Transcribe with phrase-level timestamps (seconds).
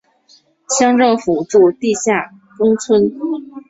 [0.67, 3.13] 乡政府驻地在下宫村。